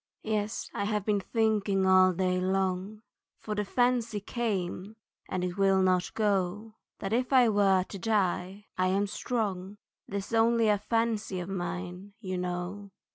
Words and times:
Yes, 0.23 0.71
I 0.73 0.85
have 0.85 1.05
been 1.05 1.19
thinking 1.19 1.85
all 1.85 2.11
day 2.11 2.39
long, 2.41 3.03
For 3.37 3.53
the 3.53 3.63
fancy 3.63 4.19
came 4.19 4.95
and 5.29 5.43
it 5.43 5.57
will 5.59 5.79
not 5.83 6.11
go, 6.15 6.73
That 6.97 7.13
if 7.13 7.31
I 7.31 7.49
were 7.49 7.83
to 7.83 7.99
die 7.99 8.65
I 8.79 8.87
am 8.87 9.05
strong, 9.05 9.77
'Tis 10.09 10.33
only 10.33 10.69
a 10.69 10.79
fancy 10.79 11.39
of 11.39 11.49
mine, 11.49 12.13
you 12.19 12.39
know. 12.39 12.89